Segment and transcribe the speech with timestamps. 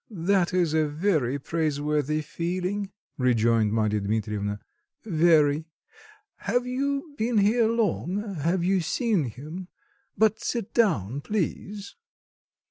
[0.09, 4.59] "That is a very praiseworthy feeling" rejoined Marya Dmitrievna,
[5.03, 5.65] "very.
[6.37, 8.33] Have you been here long?
[8.37, 9.67] Have you seen him?
[10.17, 11.93] But sit down, please."